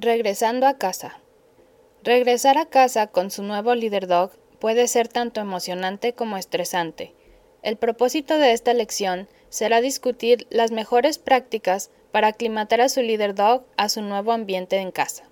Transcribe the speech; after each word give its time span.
Regresando 0.00 0.68
a 0.68 0.78
casa. 0.78 1.18
Regresar 2.04 2.56
a 2.56 2.66
casa 2.66 3.08
con 3.08 3.32
su 3.32 3.42
nuevo 3.42 3.74
líder 3.74 4.06
dog 4.06 4.30
puede 4.60 4.86
ser 4.86 5.08
tanto 5.08 5.40
emocionante 5.40 6.12
como 6.12 6.36
estresante. 6.36 7.16
El 7.64 7.78
propósito 7.78 8.38
de 8.38 8.52
esta 8.52 8.74
lección 8.74 9.26
será 9.48 9.80
discutir 9.80 10.46
las 10.50 10.70
mejores 10.70 11.18
prácticas 11.18 11.90
para 12.12 12.28
aclimatar 12.28 12.80
a 12.80 12.88
su 12.88 13.02
líder 13.02 13.34
dog 13.34 13.64
a 13.76 13.88
su 13.88 14.00
nuevo 14.00 14.30
ambiente 14.30 14.76
en 14.76 14.92
casa. 14.92 15.24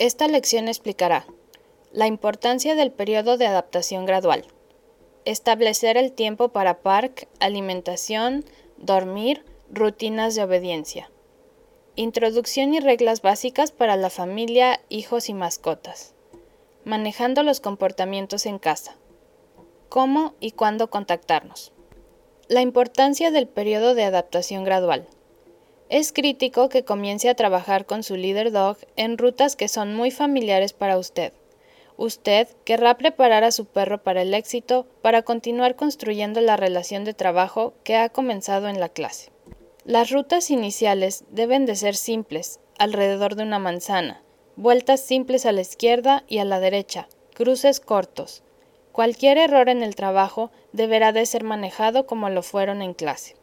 Esta 0.00 0.26
lección 0.26 0.66
explicará 0.66 1.24
la 1.92 2.08
importancia 2.08 2.74
del 2.74 2.90
periodo 2.90 3.36
de 3.36 3.46
adaptación 3.46 4.04
gradual, 4.04 4.46
establecer 5.26 5.96
el 5.96 6.10
tiempo 6.10 6.48
para 6.48 6.80
park, 6.80 7.28
alimentación, 7.38 8.44
dormir, 8.78 9.44
rutinas 9.70 10.34
de 10.34 10.42
obediencia 10.42 11.08
Introducción 12.00 12.74
y 12.74 12.78
reglas 12.78 13.22
básicas 13.22 13.72
para 13.72 13.96
la 13.96 14.08
familia, 14.08 14.78
hijos 14.88 15.28
y 15.28 15.34
mascotas. 15.34 16.14
Manejando 16.84 17.42
los 17.42 17.58
comportamientos 17.58 18.46
en 18.46 18.60
casa. 18.60 18.94
Cómo 19.88 20.34
y 20.38 20.52
cuándo 20.52 20.90
contactarnos. 20.90 21.72
La 22.46 22.60
importancia 22.60 23.32
del 23.32 23.48
periodo 23.48 23.96
de 23.96 24.04
adaptación 24.04 24.62
gradual. 24.62 25.08
Es 25.88 26.12
crítico 26.12 26.68
que 26.68 26.84
comience 26.84 27.28
a 27.30 27.34
trabajar 27.34 27.84
con 27.84 28.04
su 28.04 28.14
líder 28.14 28.52
dog 28.52 28.76
en 28.94 29.18
rutas 29.18 29.56
que 29.56 29.66
son 29.66 29.96
muy 29.96 30.12
familiares 30.12 30.74
para 30.74 30.98
usted. 30.98 31.32
Usted 31.96 32.46
querrá 32.62 32.96
preparar 32.96 33.42
a 33.42 33.50
su 33.50 33.64
perro 33.64 34.04
para 34.04 34.22
el 34.22 34.34
éxito 34.34 34.86
para 35.02 35.22
continuar 35.22 35.74
construyendo 35.74 36.40
la 36.42 36.56
relación 36.56 37.02
de 37.02 37.14
trabajo 37.14 37.74
que 37.82 37.96
ha 37.96 38.08
comenzado 38.08 38.68
en 38.68 38.78
la 38.78 38.88
clase. 38.88 39.32
Las 39.88 40.10
rutas 40.10 40.50
iniciales 40.50 41.24
deben 41.30 41.64
de 41.64 41.74
ser 41.74 41.96
simples, 41.96 42.60
alrededor 42.78 43.36
de 43.36 43.44
una 43.44 43.58
manzana, 43.58 44.20
vueltas 44.54 45.00
simples 45.00 45.46
a 45.46 45.52
la 45.52 45.62
izquierda 45.62 46.24
y 46.28 46.40
a 46.40 46.44
la 46.44 46.60
derecha, 46.60 47.08
cruces 47.32 47.80
cortos. 47.80 48.42
Cualquier 48.92 49.38
error 49.38 49.70
en 49.70 49.82
el 49.82 49.94
trabajo 49.94 50.50
deberá 50.74 51.12
de 51.12 51.24
ser 51.24 51.42
manejado 51.42 52.04
como 52.04 52.28
lo 52.28 52.42
fueron 52.42 52.82
en 52.82 52.92
clase. 52.92 53.34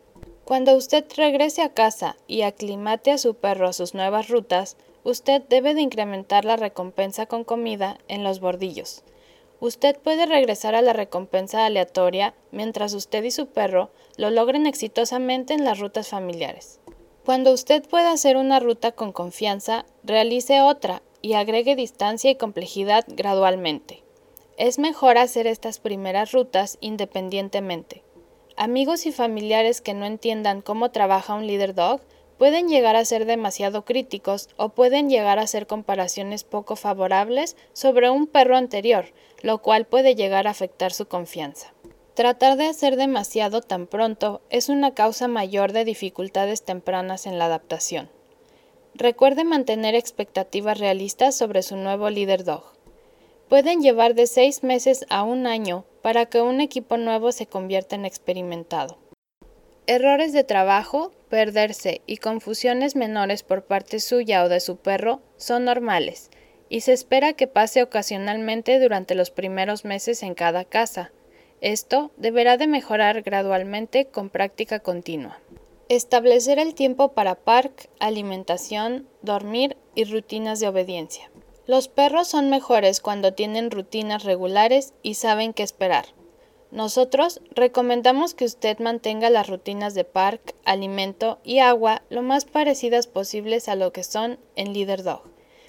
Cuando 0.43 0.75
usted 0.75 1.03
regrese 1.17 1.63
a 1.63 1.73
casa 1.73 2.15
y 2.27 2.43
aclimate 2.43 3.09
a 3.09 3.17
su 3.17 3.33
perro 3.33 3.67
a 3.67 3.73
sus 3.73 3.95
nuevas 3.95 4.27
rutas, 4.27 4.77
usted 5.03 5.41
debe 5.49 5.73
de 5.73 5.81
incrementar 5.81 6.45
la 6.45 6.57
recompensa 6.57 7.25
con 7.25 7.43
comida 7.43 7.97
en 8.07 8.23
los 8.23 8.39
bordillos. 8.39 9.03
Usted 9.59 9.97
puede 9.97 10.25
regresar 10.25 10.75
a 10.75 10.81
la 10.81 10.93
recompensa 10.93 11.65
aleatoria 11.65 12.33
mientras 12.51 12.93
usted 12.93 13.23
y 13.23 13.31
su 13.31 13.47
perro 13.47 13.89
lo 14.17 14.29
logren 14.29 14.65
exitosamente 14.65 15.53
en 15.53 15.63
las 15.63 15.79
rutas 15.79 16.09
familiares. 16.09 16.79
Cuando 17.25 17.51
usted 17.53 17.83
pueda 17.87 18.11
hacer 18.11 18.37
una 18.37 18.59
ruta 18.59 18.91
con 18.91 19.11
confianza, 19.11 19.85
realice 20.03 20.61
otra 20.61 21.01
y 21.21 21.33
agregue 21.33 21.75
distancia 21.75 22.29
y 22.29 22.35
complejidad 22.35 23.03
gradualmente. 23.07 24.03
Es 24.57 24.77
mejor 24.77 25.17
hacer 25.17 25.47
estas 25.47 25.79
primeras 25.79 26.31
rutas 26.31 26.77
independientemente. 26.81 28.03
Amigos 28.57 29.05
y 29.05 29.11
familiares 29.11 29.81
que 29.81 29.93
no 29.93 30.05
entiendan 30.05 30.61
cómo 30.61 30.91
trabaja 30.91 31.33
un 31.33 31.47
líder 31.47 31.73
dog 31.73 32.01
pueden 32.37 32.67
llegar 32.67 32.95
a 32.95 33.05
ser 33.05 33.25
demasiado 33.25 33.85
críticos 33.85 34.49
o 34.57 34.69
pueden 34.69 35.09
llegar 35.09 35.39
a 35.39 35.43
hacer 35.43 35.67
comparaciones 35.67 36.43
poco 36.43 36.75
favorables 36.75 37.55
sobre 37.73 38.09
un 38.09 38.27
perro 38.27 38.57
anterior, 38.57 39.05
lo 39.41 39.61
cual 39.61 39.85
puede 39.85 40.15
llegar 40.15 40.47
a 40.47 40.51
afectar 40.51 40.91
su 40.91 41.07
confianza. 41.07 41.73
Tratar 42.15 42.55
de 42.55 42.67
hacer 42.67 42.95
demasiado 42.95 43.61
tan 43.61 43.87
pronto 43.87 44.41
es 44.49 44.69
una 44.69 44.93
causa 44.93 45.27
mayor 45.27 45.73
de 45.73 45.83
dificultades 45.83 46.63
tempranas 46.63 47.25
en 47.25 47.37
la 47.37 47.45
adaptación. 47.45 48.09
Recuerde 48.93 49.43
mantener 49.43 49.95
expectativas 49.95 50.79
realistas 50.79 51.35
sobre 51.35 51.61
su 51.61 51.75
nuevo 51.75 52.09
líder 52.09 52.45
dog. 52.45 52.63
Pueden 53.49 53.81
llevar 53.81 54.15
de 54.15 54.25
seis 54.25 54.63
meses 54.63 55.05
a 55.09 55.23
un 55.23 55.45
año 55.45 55.83
para 56.01 56.27
que 56.27 56.41
un 56.41 56.61
equipo 56.61 56.95
nuevo 56.95 57.33
se 57.33 57.45
convierta 57.45 57.95
en 57.95 58.05
experimentado. 58.05 58.97
Errores 59.85 60.31
de 60.31 60.45
trabajo, 60.45 61.11
perderse 61.29 62.01
y 62.05 62.17
confusiones 62.17 62.95
menores 62.95 63.43
por 63.43 63.65
parte 63.65 63.99
suya 63.99 64.43
o 64.43 64.49
de 64.49 64.59
su 64.59 64.77
perro 64.77 65.21
son 65.37 65.65
normales, 65.65 66.29
y 66.69 66.81
se 66.81 66.93
espera 66.93 67.33
que 67.33 67.47
pase 67.47 67.83
ocasionalmente 67.83 68.79
durante 68.79 69.15
los 69.15 69.31
primeros 69.31 69.85
meses 69.85 70.23
en 70.23 70.33
cada 70.33 70.65
casa. 70.65 71.11
Esto 71.61 72.11
deberá 72.17 72.57
de 72.57 72.67
mejorar 72.67 73.21
gradualmente 73.21 74.05
con 74.05 74.29
práctica 74.29 74.79
continua. 74.79 75.39
Establecer 75.87 76.59
el 76.59 76.73
tiempo 76.73 77.13
para 77.13 77.35
park, 77.35 77.89
alimentación, 77.99 79.07
dormir 79.21 79.77
y 79.93 80.05
rutinas 80.05 80.59
de 80.59 80.67
obediencia. 80.67 81.29
Los 81.67 81.87
perros 81.87 82.27
son 82.27 82.49
mejores 82.49 83.01
cuando 83.01 83.33
tienen 83.33 83.71
rutinas 83.71 84.23
regulares 84.23 84.93
y 85.01 85.15
saben 85.15 85.53
qué 85.53 85.63
esperar. 85.63 86.05
Nosotros 86.75 87.39
recomendamos 87.51 88.33
que 88.33 88.43
usted 88.43 88.79
mantenga 88.79 89.29
las 89.29 89.47
rutinas 89.47 89.93
de 89.93 90.03
park, 90.03 90.55
alimento 90.65 91.39
y 91.45 91.59
agua 91.59 92.01
lo 92.09 92.21
más 92.21 92.43
parecidas 92.43 93.07
posibles 93.07 93.69
a 93.69 93.75
lo 93.75 93.93
que 93.93 94.03
son 94.03 94.39
en 94.57 94.73
Leader 94.73 95.01
Dog. 95.01 95.21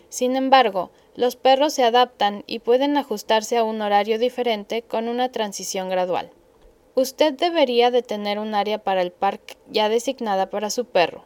Sin 0.08 0.34
embargo, 0.34 0.90
los 1.14 1.36
perros 1.36 1.74
se 1.74 1.84
adaptan 1.84 2.42
y 2.48 2.58
pueden 2.58 2.96
ajustarse 2.96 3.56
a 3.56 3.62
un 3.62 3.82
horario 3.82 4.18
diferente 4.18 4.82
con 4.82 5.06
una 5.06 5.30
transición 5.30 5.88
gradual. 5.88 6.32
Usted 6.96 7.34
debería 7.34 7.92
de 7.92 8.02
tener 8.02 8.40
un 8.40 8.56
área 8.56 8.82
para 8.82 9.00
el 9.00 9.12
park 9.12 9.58
ya 9.70 9.88
designada 9.88 10.50
para 10.50 10.70
su 10.70 10.86
perro. 10.86 11.24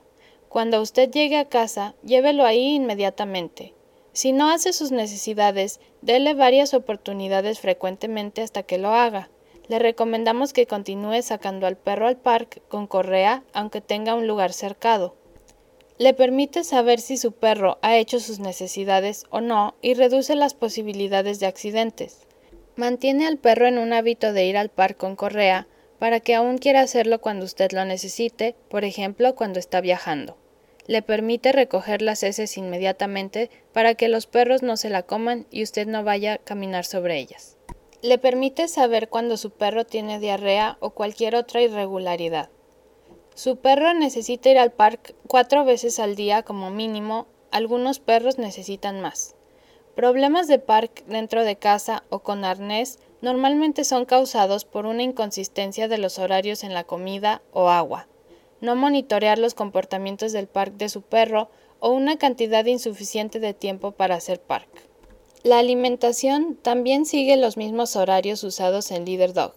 Cuando 0.51 0.83
usted 0.83 1.11
llegue 1.11 1.39
a 1.39 1.49
casa, 1.49 1.95
llévelo 2.05 2.45
ahí 2.45 2.75
inmediatamente. 2.75 3.73
Si 4.12 4.33
no 4.33 4.51
hace 4.51 4.75
sus 4.75 4.93
necesidades, 4.93 5.81
déle 6.03 6.35
varias 6.35 6.75
oportunidades 6.75 7.61
frecuentemente 7.61 8.43
hasta 8.43 8.62
que 8.62 8.77
lo 8.77 8.91
haga. 8.91 9.31
Le 9.70 9.78
recomendamos 9.78 10.53
que 10.53 10.66
continúe 10.66 11.22
sacando 11.22 11.69
al 11.69 11.76
perro 11.76 12.08
al 12.08 12.16
parque 12.16 12.60
con 12.66 12.88
correa 12.88 13.44
aunque 13.53 13.81
tenga 13.81 14.16
un 14.16 14.26
lugar 14.26 14.53
cercado. 14.53 15.14
Le 15.97 16.12
permite 16.12 16.64
saber 16.64 16.98
si 16.98 17.16
su 17.16 17.31
perro 17.31 17.78
ha 17.81 17.97
hecho 17.97 18.19
sus 18.19 18.41
necesidades 18.41 19.26
o 19.31 19.41
no 19.41 19.76
y 19.81 19.94
reduce 19.94 20.34
las 20.34 20.54
posibilidades 20.54 21.38
de 21.38 21.47
accidentes. 21.47 22.26
Mantiene 22.75 23.28
al 23.28 23.38
perro 23.38 23.69
en 23.69 23.78
un 23.78 23.92
hábito 23.92 24.32
de 24.32 24.44
ir 24.44 24.56
al 24.56 24.70
parque 24.70 24.98
con 24.98 25.14
correa 25.14 25.69
para 26.00 26.19
que 26.19 26.34
aún 26.34 26.58
quiera 26.58 26.81
hacerlo 26.81 27.20
cuando 27.20 27.44
usted 27.44 27.70
lo 27.70 27.84
necesite, 27.84 28.56
por 28.70 28.84
ejemplo 28.84 29.37
cuando 29.37 29.60
está 29.60 29.81
viajando. 29.81 30.37
Le 30.88 31.00
permite 31.00 31.52
recoger 31.52 32.02
las 32.02 32.25
heces 32.25 32.56
inmediatamente 32.56 33.50
para 33.72 33.94
que 33.94 34.08
los 34.08 34.26
perros 34.26 34.64
no 34.64 34.76
se 34.76 34.91
la 34.91 35.04
coman 35.04 35.47
y 35.48 35.62
usted 35.62 35.87
no 35.87 36.02
vaya 36.02 36.32
a 36.32 36.38
caminar 36.38 36.84
sobre 36.84 37.20
ellas. 37.20 37.56
Le 38.03 38.16
permite 38.16 38.66
saber 38.66 39.11
cuando 39.11 39.37
su 39.37 39.50
perro 39.50 39.84
tiene 39.84 40.19
diarrea 40.19 40.78
o 40.81 40.91
cualquier 40.91 41.37
otra 41.37 41.61
irregularidad. 41.61 42.49
Su 43.34 43.56
perro 43.56 43.93
necesita 43.93 44.49
ir 44.49 44.59
al 44.59 44.72
parque 44.72 45.15
cuatro 45.27 45.66
veces 45.66 45.99
al 45.99 46.16
día 46.16 46.43
como 46.43 46.71
mínimo, 46.71 47.27
algunos 47.50 48.00
perros 48.00 48.38
necesitan 48.38 49.03
más. 49.03 49.34
Problemas 49.94 50.49
de 50.49 50.59
parque 50.59 51.05
dentro 51.09 51.44
de 51.44 51.56
casa 51.56 52.05
o 52.09 52.21
con 52.21 52.47
arnés 52.47 52.99
normalmente 53.21 53.84
son 53.84 54.06
causados 54.06 54.65
por 54.65 54.87
una 54.87 55.03
inconsistencia 55.03 55.87
de 55.87 55.99
los 55.99 56.19
horarios 56.19 56.65
en 56.65 56.72
la 56.72 56.84
comida 56.84 57.43
o 57.53 57.69
agua, 57.69 58.09
no 58.62 58.77
monitorear 58.77 59.38
los 59.38 59.53
comportamientos 59.53 60.32
del 60.32 60.47
parque 60.47 60.77
de 60.78 60.88
su 60.88 61.03
perro 61.03 61.50
o 61.81 61.91
una 61.91 62.17
cantidad 62.17 62.65
insuficiente 62.65 63.41
de 63.41 63.53
tiempo 63.53 63.93
para 63.93 64.15
hacer 64.15 64.41
parque. 64.41 64.90
La 65.43 65.59
alimentación 65.59 66.59
también 66.61 67.06
sigue 67.06 67.39
los 67.39 67.56
mismos 67.56 67.97
horarios 67.97 68.45
usados 68.45 68.91
en 68.91 69.06
Leader 69.06 69.33
Dog. 69.33 69.55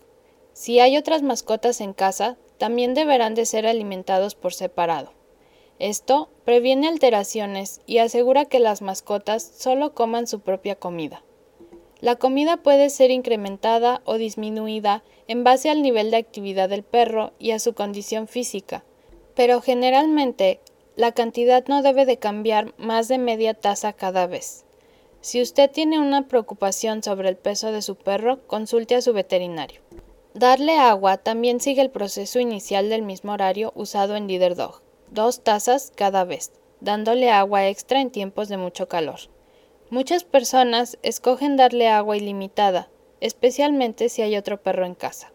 Si 0.53 0.79
hay 0.79 0.95
otras 0.95 1.23
mascotas 1.23 1.81
en 1.81 1.91
casa, 1.91 2.37
también 2.57 2.93
deberán 2.93 3.35
de 3.35 3.45
ser 3.45 3.67
alimentados 3.67 4.33
por 4.33 4.53
separado. 4.53 5.11
Esto 5.79 6.29
previene 6.45 6.87
alteraciones 6.87 7.81
y 7.85 7.97
asegura 7.97 8.45
que 8.45 8.59
las 8.59 8.81
mascotas 8.81 9.43
solo 9.57 9.93
coman 9.93 10.25
su 10.25 10.39
propia 10.39 10.75
comida. 10.75 11.21
La 11.99 12.15
comida 12.15 12.55
puede 12.55 12.89
ser 12.89 13.11
incrementada 13.11 14.01
o 14.05 14.17
disminuida 14.17 15.03
en 15.27 15.43
base 15.43 15.69
al 15.69 15.81
nivel 15.81 16.11
de 16.11 16.17
actividad 16.17 16.69
del 16.69 16.83
perro 16.83 17.33
y 17.39 17.51
a 17.51 17.59
su 17.59 17.73
condición 17.73 18.29
física, 18.29 18.85
pero 19.35 19.59
generalmente 19.59 20.61
la 20.95 21.11
cantidad 21.11 21.67
no 21.67 21.81
debe 21.81 22.05
de 22.05 22.19
cambiar 22.19 22.73
más 22.77 23.09
de 23.09 23.17
media 23.17 23.53
taza 23.53 23.91
cada 23.91 24.27
vez. 24.27 24.63
Si 25.23 25.41
usted 25.41 25.71
tiene 25.71 25.99
una 25.99 26.27
preocupación 26.27 27.01
sobre 27.01 27.29
el 27.29 27.37
peso 27.37 27.71
de 27.71 27.81
su 27.81 27.95
perro, 27.95 28.45
consulte 28.45 28.95
a 28.95 29.01
su 29.01 29.13
veterinario. 29.13 29.79
Darle 30.33 30.77
agua 30.77 31.15
también 31.15 31.61
sigue 31.61 31.81
el 31.81 31.91
proceso 31.91 32.41
inicial 32.41 32.89
del 32.89 33.03
mismo 33.03 33.31
horario 33.31 33.71
usado 33.73 34.17
en 34.17 34.27
Leader 34.27 34.57
Dog, 34.57 34.81
dos 35.11 35.41
tazas 35.41 35.93
cada 35.95 36.25
vez, 36.25 36.51
dándole 36.81 37.31
agua 37.31 37.69
extra 37.69 38.01
en 38.01 38.11
tiempos 38.11 38.49
de 38.49 38.57
mucho 38.57 38.89
calor. 38.89 39.21
Muchas 39.89 40.25
personas 40.25 40.97
escogen 41.03 41.55
darle 41.55 41.87
agua 41.87 42.17
ilimitada, 42.17 42.89
especialmente 43.21 44.09
si 44.09 44.23
hay 44.23 44.35
otro 44.35 44.61
perro 44.61 44.85
en 44.85 44.93
casa. 44.93 45.31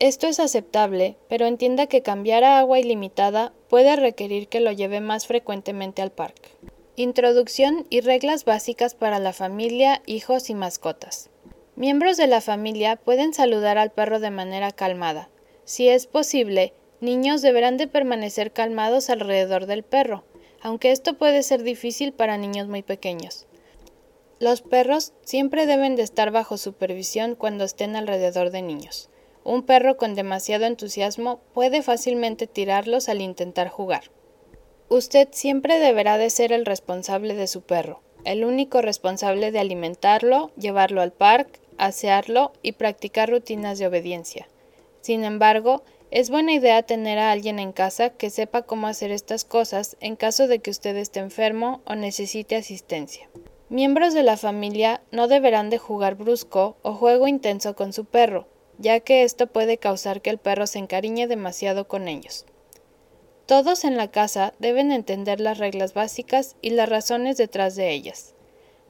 Esto 0.00 0.26
es 0.26 0.38
aceptable, 0.38 1.16
pero 1.30 1.46
entienda 1.46 1.86
que 1.86 2.02
cambiar 2.02 2.44
a 2.44 2.58
agua 2.58 2.78
ilimitada 2.78 3.54
puede 3.70 3.96
requerir 3.96 4.48
que 4.48 4.60
lo 4.60 4.70
lleve 4.70 5.00
más 5.00 5.26
frecuentemente 5.26 6.02
al 6.02 6.12
parque. 6.12 6.50
Introducción 6.96 7.88
y 7.90 8.02
reglas 8.02 8.44
básicas 8.44 8.94
para 8.94 9.18
la 9.18 9.32
familia, 9.32 10.00
hijos 10.06 10.48
y 10.48 10.54
mascotas. 10.54 11.28
Miembros 11.74 12.16
de 12.16 12.28
la 12.28 12.40
familia 12.40 12.94
pueden 12.94 13.34
saludar 13.34 13.78
al 13.78 13.90
perro 13.90 14.20
de 14.20 14.30
manera 14.30 14.70
calmada. 14.70 15.28
Si 15.64 15.88
es 15.88 16.06
posible, 16.06 16.72
niños 17.00 17.42
deberán 17.42 17.78
de 17.78 17.88
permanecer 17.88 18.52
calmados 18.52 19.10
alrededor 19.10 19.66
del 19.66 19.82
perro, 19.82 20.22
aunque 20.62 20.92
esto 20.92 21.14
puede 21.14 21.42
ser 21.42 21.64
difícil 21.64 22.12
para 22.12 22.38
niños 22.38 22.68
muy 22.68 22.82
pequeños. 22.82 23.48
Los 24.38 24.62
perros 24.62 25.14
siempre 25.24 25.66
deben 25.66 25.96
de 25.96 26.04
estar 26.04 26.30
bajo 26.30 26.58
supervisión 26.58 27.34
cuando 27.34 27.64
estén 27.64 27.96
alrededor 27.96 28.52
de 28.52 28.62
niños. 28.62 29.10
Un 29.42 29.64
perro 29.64 29.96
con 29.96 30.14
demasiado 30.14 30.64
entusiasmo 30.64 31.40
puede 31.54 31.82
fácilmente 31.82 32.46
tirarlos 32.46 33.08
al 33.08 33.20
intentar 33.20 33.68
jugar. 33.68 34.04
Usted 34.88 35.28
siempre 35.32 35.78
deberá 35.78 36.18
de 36.18 36.30
ser 36.30 36.52
el 36.52 36.66
responsable 36.66 37.34
de 37.34 37.46
su 37.46 37.62
perro, 37.62 38.02
el 38.24 38.44
único 38.44 38.82
responsable 38.82 39.50
de 39.50 39.58
alimentarlo, 39.58 40.50
llevarlo 40.56 41.00
al 41.00 41.12
parque, 41.12 41.60
asearlo 41.78 42.52
y 42.62 42.72
practicar 42.72 43.30
rutinas 43.30 43.78
de 43.78 43.86
obediencia. 43.86 44.48
Sin 45.00 45.24
embargo, 45.24 45.82
es 46.10 46.30
buena 46.30 46.52
idea 46.52 46.82
tener 46.82 47.18
a 47.18 47.32
alguien 47.32 47.58
en 47.58 47.72
casa 47.72 48.10
que 48.10 48.30
sepa 48.30 48.62
cómo 48.62 48.86
hacer 48.86 49.10
estas 49.10 49.44
cosas 49.44 49.96
en 50.00 50.16
caso 50.16 50.46
de 50.46 50.60
que 50.60 50.70
usted 50.70 50.96
esté 50.96 51.20
enfermo 51.20 51.80
o 51.86 51.94
necesite 51.94 52.54
asistencia. 52.54 53.28
Miembros 53.68 54.14
de 54.14 54.22
la 54.22 54.36
familia 54.36 55.00
no 55.10 55.26
deberán 55.26 55.70
de 55.70 55.78
jugar 55.78 56.14
brusco 56.14 56.76
o 56.82 56.92
juego 56.92 57.26
intenso 57.26 57.74
con 57.74 57.92
su 57.92 58.04
perro, 58.04 58.46
ya 58.78 59.00
que 59.00 59.24
esto 59.24 59.46
puede 59.46 59.78
causar 59.78 60.20
que 60.20 60.30
el 60.30 60.38
perro 60.38 60.66
se 60.66 60.78
encariñe 60.78 61.26
demasiado 61.26 61.88
con 61.88 62.06
ellos. 62.06 62.44
Todos 63.46 63.84
en 63.84 63.98
la 63.98 64.10
casa 64.10 64.54
deben 64.58 64.90
entender 64.90 65.38
las 65.38 65.58
reglas 65.58 65.92
básicas 65.92 66.56
y 66.62 66.70
las 66.70 66.88
razones 66.88 67.36
detrás 67.36 67.76
de 67.76 67.90
ellas. 67.90 68.34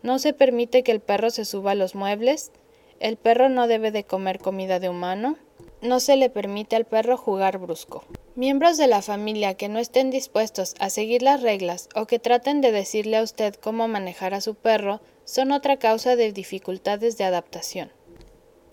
No 0.04 0.20
se 0.20 0.32
permite 0.32 0.84
que 0.84 0.92
el 0.92 1.00
perro 1.00 1.30
se 1.30 1.44
suba 1.44 1.72
a 1.72 1.74
los 1.74 1.96
muebles, 1.96 2.52
el 3.00 3.16
perro 3.16 3.48
no 3.48 3.66
debe 3.66 3.90
de 3.90 4.04
comer 4.04 4.38
comida 4.38 4.78
de 4.78 4.88
humano, 4.88 5.36
no 5.82 5.98
se 5.98 6.16
le 6.16 6.30
permite 6.30 6.76
al 6.76 6.84
perro 6.84 7.16
jugar 7.16 7.58
brusco. 7.58 8.04
Miembros 8.36 8.76
de 8.76 8.86
la 8.86 9.02
familia 9.02 9.54
que 9.54 9.68
no 9.68 9.80
estén 9.80 10.10
dispuestos 10.10 10.74
a 10.78 10.88
seguir 10.88 11.22
las 11.22 11.42
reglas 11.42 11.88
o 11.96 12.06
que 12.06 12.20
traten 12.20 12.60
de 12.60 12.70
decirle 12.70 13.16
a 13.16 13.22
usted 13.22 13.56
cómo 13.56 13.88
manejar 13.88 14.34
a 14.34 14.40
su 14.40 14.54
perro 14.54 15.00
son 15.24 15.50
otra 15.50 15.78
causa 15.78 16.14
de 16.14 16.32
dificultades 16.32 17.18
de 17.18 17.24
adaptación. 17.24 17.90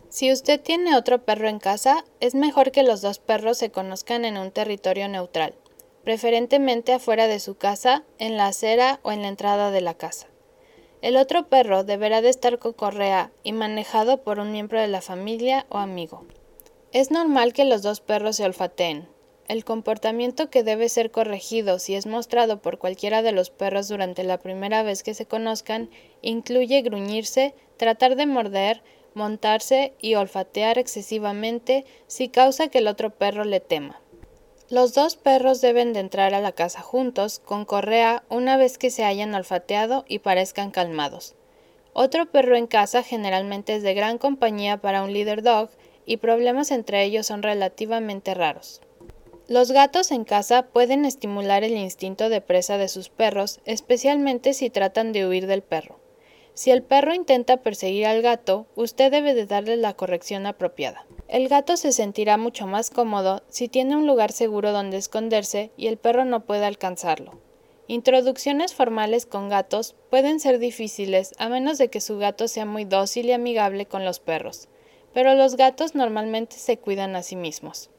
Si 0.10 0.32
usted 0.32 0.62
tiene 0.62 0.96
otro 0.96 1.24
perro 1.24 1.48
en 1.48 1.58
casa, 1.58 2.04
es 2.20 2.36
mejor 2.36 2.72
que 2.72 2.84
los 2.84 3.02
dos 3.02 3.18
perros 3.18 3.58
se 3.58 3.72
conozcan 3.72 4.26
en 4.26 4.38
un 4.38 4.52
territorio 4.52 5.08
neutral 5.08 5.56
preferentemente 6.04 6.94
afuera 6.94 7.28
de 7.28 7.40
su 7.40 7.56
casa, 7.56 8.04
en 8.18 8.38
la 8.38 8.48
acera 8.48 9.00
o 9.04 9.12
en 9.12 9.22
la 9.22 9.28
entrada 9.28 9.72
de 9.72 9.82
la 9.82 9.94
casa. 9.94 10.28
El 11.02 11.18
otro 11.18 11.48
perro 11.48 11.84
deberá 11.84 12.22
de 12.22 12.30
estar 12.30 12.60
con 12.60 12.74
correa 12.74 13.32
y 13.44 13.54
manejado 13.54 14.22
por 14.22 14.40
un 14.40 14.52
miembro 14.52 14.80
de 14.80 14.88
la 14.88 15.02
familia 15.02 15.66
o 15.70 15.78
amigo. 15.78 16.26
Es 16.92 17.10
normal 17.10 17.54
que 17.54 17.66
los 17.66 17.82
dos 17.82 18.02
perros 18.02 18.36
se 18.36 18.46
olfateen. 18.46 19.08
El 19.48 19.66
comportamiento 19.66 20.50
que 20.50 20.64
debe 20.64 20.90
ser 20.90 21.10
corregido 21.10 21.80
si 21.80 21.96
es 21.96 22.06
mostrado 22.06 22.62
por 22.62 22.78
cualquiera 22.78 23.22
de 23.22 23.32
los 23.32 23.50
perros 23.50 23.88
durante 23.88 24.24
la 24.24 24.38
primera 24.38 24.84
vez 24.84 25.02
que 25.02 25.14
se 25.14 25.26
conozcan 25.26 25.90
incluye 26.22 26.82
gruñirse, 26.82 27.56
tratar 27.78 28.16
de 28.16 28.28
morder, 28.28 28.84
montarse 29.14 29.94
y 30.00 30.16
olfatear 30.16 30.78
excesivamente 30.78 31.86
si 32.08 32.30
causa 32.30 32.68
que 32.68 32.78
el 32.78 32.88
otro 32.88 33.10
perro 33.10 33.44
le 33.44 33.60
tema. 33.60 34.02
Los 34.72 34.94
dos 34.94 35.18
perros 35.18 35.60
deben 35.60 35.92
de 35.92 36.00
entrar 36.00 36.34
a 36.34 36.40
la 36.40 36.54
casa 36.54 36.80
juntos, 36.80 37.40
con 37.40 37.66
correa, 37.66 38.24
una 38.30 38.56
vez 38.56 38.78
que 38.78 38.90
se 38.90 39.04
hayan 39.04 39.36
olfateado 39.36 40.06
y 40.08 40.20
parezcan 40.20 40.72
calmados. 40.72 41.36
Otro 41.92 42.32
perro 42.32 42.56
en 42.56 42.68
casa 42.68 43.04
generalmente 43.04 43.76
es 43.76 43.84
de 43.84 43.94
gran 43.94 44.18
compañía 44.18 44.78
para 44.78 45.04
un 45.04 45.12
leader 45.12 45.44
dog 45.44 45.72
y 46.06 46.18
problemas 46.18 46.72
entre 46.72 47.04
ellos 47.04 47.28
son 47.28 47.44
relativamente 47.44 48.34
raros. 48.34 48.80
Los 49.50 49.74
gatos 49.74 50.10
en 50.10 50.24
casa 50.24 50.68
pueden 50.68 51.04
estimular 51.04 51.66
el 51.66 51.76
instinto 51.76 52.30
de 52.30 52.40
presa 52.40 52.78
de 52.78 52.88
sus 52.88 53.10
perros, 53.10 53.60
especialmente 53.66 54.54
si 54.54 54.70
tratan 54.70 55.12
de 55.12 55.28
huir 55.28 55.48
del 55.48 55.64
perro. 55.64 56.00
Si 56.54 56.72
el 56.72 56.82
perro 56.82 57.14
intenta 57.14 57.58
perseguir 57.58 58.06
al 58.06 58.22
gato, 58.22 58.68
usted 58.76 59.12
debe 59.12 59.34
de 59.34 59.48
darle 59.48 59.76
la 59.76 59.96
corrección 59.96 60.46
apropiada. 60.46 61.06
El 61.32 61.48
gato 61.48 61.78
se 61.78 61.94
sentirá 61.94 62.36
mucho 62.36 62.68
más 62.68 62.90
cómodo 62.90 63.42
si 63.48 63.70
tiene 63.70 63.96
un 63.96 64.06
lugar 64.06 64.34
seguro 64.34 64.74
donde 64.74 64.98
esconderse 64.98 65.72
y 65.78 65.88
el 65.88 65.96
perro 65.96 66.26
no 66.26 66.44
puede 66.44 66.66
alcanzarlo. 66.66 67.40
Introducciones 67.88 68.74
formales 68.74 69.26
con 69.26 69.48
gatos 69.48 69.96
pueden 70.10 70.42
ser 70.42 70.60
difíciles 70.60 71.34
a 71.38 71.48
menos 71.48 71.78
de 71.78 71.88
que 71.88 72.02
su 72.02 72.18
gato 72.18 72.50
sea 72.50 72.66
muy 72.66 72.84
dócil 72.84 73.28
y 73.28 73.32
amigable 73.32 73.86
con 73.86 74.04
los 74.04 74.20
perros, 74.20 74.68
pero 75.14 75.34
los 75.34 75.56
gatos 75.56 75.96
normalmente 75.96 76.58
se 76.58 76.78
cuidan 76.78 77.16
a 77.16 77.24
sí 77.24 77.38
mismos. 77.38 77.90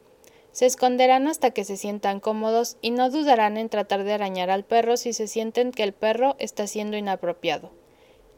Se 0.51 0.67
esconderán 0.67 1.27
hasta 1.27 1.53
que 1.53 1.65
se 1.65 1.79
sientan 1.79 2.21
cómodos 2.21 2.77
y 2.83 2.91
no 2.91 3.09
dudarán 3.09 3.57
en 3.57 3.71
tratar 3.71 4.05
de 4.05 4.13
arañar 4.13 4.51
al 4.51 4.67
perro 4.67 4.99
si 4.99 5.15
se 5.15 5.27
sienten 5.27 5.73
que 5.73 5.85
el 5.85 5.95
perro 5.95 6.37
está 6.39 6.67
siendo 6.67 6.99
inapropiado. 6.99 7.71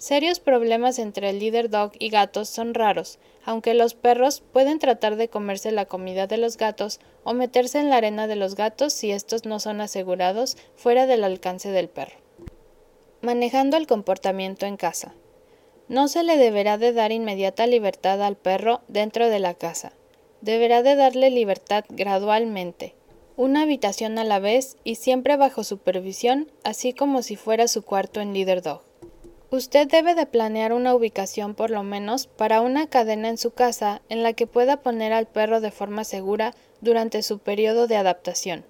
Serios 0.04 0.38
problemas 0.38 0.98
entre 0.98 1.30
el 1.30 1.38
líder 1.38 1.70
dog 1.70 1.92
y 1.98 2.10
gatos 2.10 2.50
son 2.50 2.74
raros, 2.74 3.18
aunque 3.42 3.72
los 3.72 3.94
perros 3.94 4.42
pueden 4.52 4.78
tratar 4.78 5.16
de 5.16 5.30
comerse 5.30 5.72
la 5.72 5.86
comida 5.86 6.26
de 6.26 6.36
los 6.36 6.58
gatos 6.58 7.00
o 7.22 7.32
meterse 7.32 7.78
en 7.78 7.88
la 7.88 7.96
arena 7.96 8.26
de 8.26 8.36
los 8.36 8.54
gatos 8.54 8.92
si 8.92 9.12
estos 9.12 9.46
no 9.46 9.60
son 9.60 9.80
asegurados 9.80 10.58
fuera 10.76 11.06
del 11.06 11.24
alcance 11.24 11.70
del 11.70 11.88
perro. 11.88 12.18
Manejando 13.22 13.78
el 13.78 13.86
comportamiento 13.86 14.66
en 14.66 14.76
casa. 14.76 15.14
No 15.88 16.06
se 16.08 16.22
le 16.22 16.36
deberá 16.36 16.76
de 16.76 16.92
dar 16.92 17.10
inmediata 17.10 17.66
libertad 17.66 18.22
al 18.22 18.36
perro 18.36 18.82
dentro 18.88 19.30
de 19.30 19.38
la 19.38 19.54
casa. 19.54 19.94
Deberá 20.42 20.82
de 20.82 20.96
darle 20.96 21.30
libertad 21.30 21.82
gradualmente, 21.88 22.94
una 23.38 23.62
habitación 23.62 24.18
a 24.18 24.24
la 24.24 24.38
vez 24.38 24.76
y 24.84 24.96
siempre 24.96 25.38
bajo 25.38 25.64
supervisión, 25.64 26.52
así 26.62 26.92
como 26.92 27.22
si 27.22 27.36
fuera 27.36 27.68
su 27.68 27.80
cuarto 27.80 28.20
en 28.20 28.34
líder 28.34 28.60
dog. 28.60 28.82
Usted 29.54 29.86
debe 29.86 30.16
de 30.16 30.26
planear 30.26 30.72
una 30.72 30.96
ubicación 30.96 31.54
por 31.54 31.70
lo 31.70 31.84
menos 31.84 32.26
para 32.26 32.60
una 32.60 32.88
cadena 32.88 33.28
en 33.28 33.38
su 33.38 33.52
casa 33.52 34.02
en 34.08 34.24
la 34.24 34.32
que 34.32 34.48
pueda 34.48 34.78
poner 34.78 35.12
al 35.12 35.28
perro 35.28 35.60
de 35.60 35.70
forma 35.70 36.02
segura 36.02 36.56
durante 36.80 37.22
su 37.22 37.38
periodo 37.38 37.86
de 37.86 37.94
adaptación. 37.94 38.66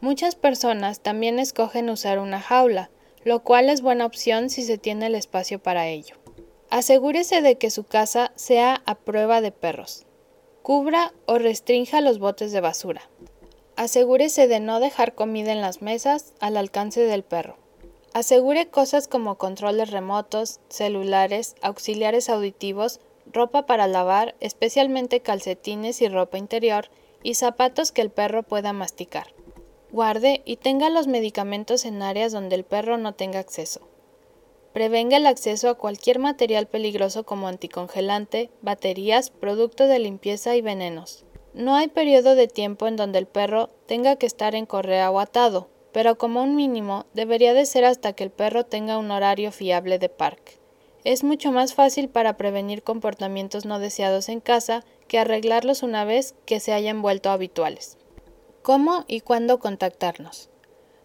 Muchas 0.00 0.34
personas 0.34 1.00
también 1.00 1.38
escogen 1.38 1.90
usar 1.90 2.18
una 2.18 2.40
jaula, 2.40 2.88
lo 3.24 3.42
cual 3.42 3.68
es 3.68 3.82
buena 3.82 4.06
opción 4.06 4.48
si 4.48 4.62
se 4.62 4.78
tiene 4.78 5.08
el 5.08 5.14
espacio 5.14 5.58
para 5.58 5.86
ello. 5.86 6.16
Asegúrese 6.70 7.42
de 7.42 7.58
que 7.58 7.68
su 7.68 7.84
casa 7.84 8.32
sea 8.36 8.80
a 8.86 8.94
prueba 8.94 9.42
de 9.42 9.52
perros. 9.52 10.06
Cubra 10.62 11.12
o 11.26 11.36
restrinja 11.36 12.00
los 12.00 12.18
botes 12.18 12.52
de 12.52 12.62
basura. 12.62 13.02
Asegúrese 13.76 14.48
de 14.48 14.60
no 14.60 14.80
dejar 14.80 15.14
comida 15.14 15.52
en 15.52 15.60
las 15.60 15.82
mesas 15.82 16.32
al 16.40 16.56
alcance 16.56 17.02
del 17.02 17.22
perro. 17.22 17.65
Asegure 18.16 18.68
cosas 18.68 19.08
como 19.08 19.36
controles 19.36 19.90
remotos, 19.90 20.60
celulares, 20.70 21.54
auxiliares 21.60 22.30
auditivos, 22.30 22.98
ropa 23.30 23.66
para 23.66 23.86
lavar, 23.86 24.36
especialmente 24.40 25.20
calcetines 25.20 26.00
y 26.00 26.08
ropa 26.08 26.38
interior, 26.38 26.88
y 27.22 27.34
zapatos 27.34 27.92
que 27.92 28.00
el 28.00 28.08
perro 28.08 28.42
pueda 28.42 28.72
masticar. 28.72 29.34
Guarde 29.92 30.40
y 30.46 30.56
tenga 30.56 30.88
los 30.88 31.08
medicamentos 31.08 31.84
en 31.84 32.00
áreas 32.00 32.32
donde 32.32 32.54
el 32.54 32.64
perro 32.64 32.96
no 32.96 33.12
tenga 33.12 33.38
acceso. 33.38 33.86
Prevenga 34.72 35.18
el 35.18 35.26
acceso 35.26 35.68
a 35.68 35.74
cualquier 35.74 36.18
material 36.18 36.68
peligroso 36.68 37.26
como 37.26 37.48
anticongelante, 37.48 38.50
baterías, 38.62 39.28
productos 39.28 39.90
de 39.90 39.98
limpieza 39.98 40.56
y 40.56 40.62
venenos. 40.62 41.26
No 41.52 41.74
hay 41.74 41.88
periodo 41.88 42.34
de 42.34 42.48
tiempo 42.48 42.86
en 42.86 42.96
donde 42.96 43.18
el 43.18 43.26
perro 43.26 43.68
tenga 43.84 44.16
que 44.16 44.24
estar 44.24 44.54
en 44.54 44.64
correa 44.64 45.10
o 45.10 45.20
atado, 45.20 45.68
pero 45.96 46.18
como 46.18 46.42
un 46.42 46.56
mínimo 46.56 47.06
debería 47.14 47.54
de 47.54 47.64
ser 47.64 47.86
hasta 47.86 48.12
que 48.12 48.22
el 48.22 48.30
perro 48.30 48.66
tenga 48.66 48.98
un 48.98 49.10
horario 49.10 49.50
fiable 49.50 49.98
de 49.98 50.10
parque. 50.10 50.58
Es 51.04 51.24
mucho 51.24 51.52
más 51.52 51.72
fácil 51.72 52.10
para 52.10 52.36
prevenir 52.36 52.82
comportamientos 52.82 53.64
no 53.64 53.78
deseados 53.78 54.28
en 54.28 54.40
casa 54.40 54.84
que 55.08 55.18
arreglarlos 55.18 55.82
una 55.82 56.04
vez 56.04 56.34
que 56.44 56.60
se 56.60 56.74
hayan 56.74 57.00
vuelto 57.00 57.30
habituales. 57.30 57.96
¿Cómo 58.60 59.06
y 59.08 59.22
cuándo 59.22 59.58
contactarnos? 59.58 60.50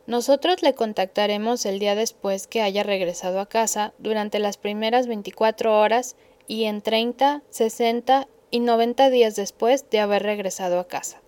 Nosotros 0.08 0.62
le 0.62 0.76
contactaremos 0.76 1.66
el 1.66 1.80
día 1.80 1.96
después 1.96 2.48
que 2.48 2.62
haya 2.62 2.84
regresado 2.84 3.40
a 3.40 3.46
casa 3.46 3.94
durante 3.98 4.40
las 4.40 4.58
primeras 4.58 5.08
24 5.08 5.80
horas 5.80 6.18
y 6.48 6.66
en 6.66 6.82
30, 6.82 7.44
60 7.50 8.28
y 8.50 8.60
90 8.60 9.10
días 9.10 9.38
después 9.38 9.90
de 9.90 10.02
haber 10.02 10.24
regresado 10.24 10.82
a 10.82 10.88
casa. 10.90 11.22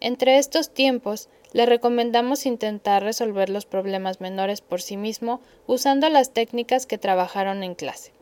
Entre 0.00 0.36
estos 0.36 0.74
tiempos, 0.74 1.30
le 1.52 1.66
recomendamos 1.66 2.46
intentar 2.46 3.02
resolver 3.02 3.48
los 3.48 3.66
problemas 3.66 4.20
menores 4.20 4.60
por 4.60 4.82
sí 4.82 4.96
mismo 4.96 5.40
usando 5.66 6.08
las 6.08 6.32
técnicas 6.32 6.86
que 6.86 6.98
trabajaron 6.98 7.62
en 7.62 7.74
clase. 7.74 8.12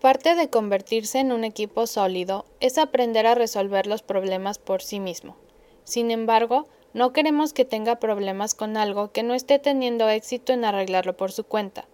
Parte 0.00 0.34
de 0.34 0.48
convertirse 0.48 1.18
en 1.18 1.32
un 1.32 1.44
equipo 1.44 1.86
sólido 1.86 2.46
es 2.60 2.78
aprender 2.78 3.26
a 3.26 3.34
resolver 3.34 3.86
los 3.86 4.02
problemas 4.02 4.58
por 4.58 4.82
sí 4.82 5.00
mismo. 5.00 5.36
Sin 5.84 6.10
embargo, 6.10 6.66
No 6.92 7.12
queremos 7.12 7.52
que 7.52 7.64
tenga 7.64 8.00
problemas 8.00 8.54
con 8.54 8.76
algo 8.76 9.12
que 9.12 9.22
no 9.22 9.34
esté 9.34 9.60
teniendo 9.60 10.08
éxito 10.08 10.52
en 10.52 10.64
arreglarlo 10.64 11.16
por 11.16 11.30
su 11.30 11.44
cuenta. 11.44 11.86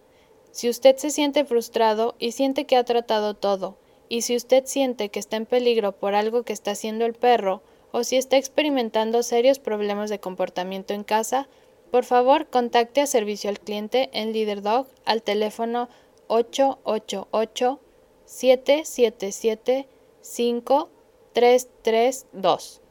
Si 0.52 0.70
usted 0.70 0.96
se 0.96 1.10
siente 1.10 1.44
frustrado 1.44 2.14
y 2.18 2.32
siente 2.32 2.64
que 2.64 2.76
ha 2.76 2.84
tratado 2.84 3.34
todo, 3.34 3.76
y 4.08 4.22
si 4.22 4.34
usted 4.36 4.64
siente 4.64 5.10
que 5.10 5.18
está 5.18 5.36
en 5.36 5.44
peligro 5.44 5.92
por 5.92 6.14
algo 6.14 6.44
que 6.44 6.54
está 6.54 6.70
haciendo 6.70 7.04
el 7.04 7.12
perro, 7.12 7.62
o 7.96 8.04
si 8.04 8.16
está 8.18 8.36
experimentando 8.36 9.22
serios 9.22 9.58
problemas 9.58 10.10
de 10.10 10.20
comportamiento 10.20 10.92
en 10.92 11.02
casa, 11.02 11.48
por 11.90 12.04
favor 12.04 12.50
contacte 12.50 13.00
a 13.00 13.06
servicio 13.06 13.48
al 13.48 13.58
cliente 13.58 14.10
en 14.12 14.34
LeaderDog 14.34 14.86
al 15.06 15.22
teléfono 15.22 15.88
888 16.26 17.80
777 18.26 19.88
5332. 20.20 22.82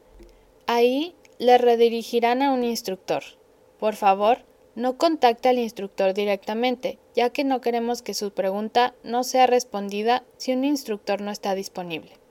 Ahí 0.66 1.14
le 1.38 1.56
redirigirán 1.56 2.42
a 2.42 2.52
un 2.52 2.64
instructor. 2.64 3.22
Por 3.78 3.94
favor, 3.94 4.38
no 4.74 4.98
contacte 4.98 5.48
al 5.48 5.60
instructor 5.60 6.14
directamente, 6.14 6.98
ya 7.14 7.30
que 7.30 7.44
no 7.44 7.60
queremos 7.60 8.02
que 8.02 8.12
su 8.12 8.32
pregunta 8.32 8.96
no 9.04 9.22
sea 9.22 9.46
respondida 9.46 10.24
si 10.36 10.52
un 10.52 10.64
instructor 10.64 11.20
no 11.20 11.30
está 11.30 11.54
disponible. 11.54 12.25